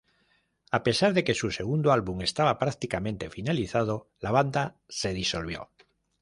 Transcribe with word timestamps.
A 0.77 0.81
pesar 0.81 1.13
de 1.13 1.23
que 1.23 1.35
su 1.35 1.51
segundo 1.51 1.91
álbum 1.91 2.21
estaba 2.23 2.57
prácticamente 2.57 3.29
finalizado, 3.29 4.09
la 4.19 4.31
banda 4.31 4.77
se 4.89 5.13
disolvió. 5.13 5.69